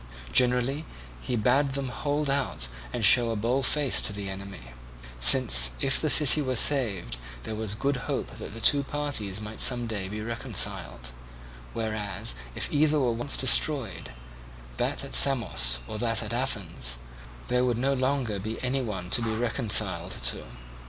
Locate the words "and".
2.91-3.05